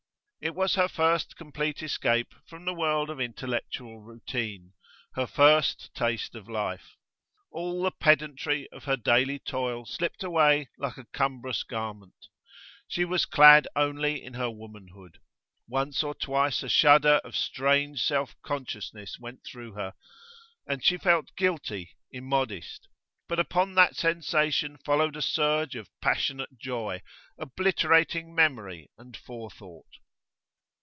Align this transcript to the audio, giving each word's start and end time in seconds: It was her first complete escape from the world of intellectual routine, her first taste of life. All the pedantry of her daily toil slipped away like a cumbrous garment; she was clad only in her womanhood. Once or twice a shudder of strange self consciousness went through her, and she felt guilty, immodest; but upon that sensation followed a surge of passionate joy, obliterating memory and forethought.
It 0.43 0.55
was 0.55 0.73
her 0.73 0.87
first 0.87 1.35
complete 1.35 1.83
escape 1.83 2.33
from 2.47 2.65
the 2.65 2.73
world 2.73 3.11
of 3.11 3.21
intellectual 3.21 3.99
routine, 4.01 4.73
her 5.13 5.27
first 5.27 5.93
taste 5.93 6.33
of 6.33 6.49
life. 6.49 6.95
All 7.51 7.83
the 7.83 7.91
pedantry 7.91 8.67
of 8.71 8.85
her 8.85 8.97
daily 8.97 9.37
toil 9.37 9.85
slipped 9.85 10.23
away 10.23 10.69
like 10.79 10.97
a 10.97 11.05
cumbrous 11.05 11.61
garment; 11.61 12.15
she 12.87 13.05
was 13.05 13.27
clad 13.27 13.67
only 13.75 14.23
in 14.23 14.33
her 14.33 14.49
womanhood. 14.49 15.19
Once 15.67 16.01
or 16.01 16.15
twice 16.15 16.63
a 16.63 16.69
shudder 16.69 17.21
of 17.23 17.35
strange 17.35 18.01
self 18.01 18.35
consciousness 18.41 19.19
went 19.19 19.43
through 19.45 19.73
her, 19.73 19.93
and 20.65 20.83
she 20.83 20.97
felt 20.97 21.35
guilty, 21.37 21.95
immodest; 22.11 22.87
but 23.27 23.37
upon 23.37 23.75
that 23.75 23.95
sensation 23.95 24.75
followed 24.77 25.15
a 25.15 25.21
surge 25.21 25.75
of 25.75 25.87
passionate 26.01 26.57
joy, 26.57 26.99
obliterating 27.37 28.33
memory 28.33 28.89
and 28.97 29.15
forethought. 29.15 29.85